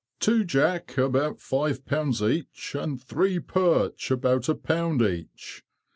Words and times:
"Two 0.19 0.43
jack, 0.43 0.97
about 0.97 1.39
five 1.39 1.85
pounds 1.85 2.23
each, 2.23 2.73
and 2.73 2.99
three 2.99 3.37
perch, 3.37 4.09
about 4.09 4.49
a 4.49 4.55
pound 4.55 4.99
each. 5.03 5.63